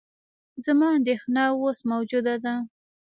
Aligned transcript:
زما 0.65 0.87
اندېښنه 0.97 1.43
اوس 1.59 1.79
موجوده 1.91 2.35
ده. 2.43 2.55